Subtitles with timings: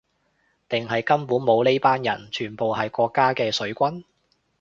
[0.67, 4.03] 定係根本冇呢班人，全部係國家嘅水軍